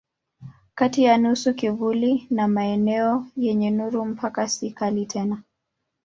[0.75, 5.43] Kati ya nusu kivuli na maeneo yenye nuru mpaka si kali tena.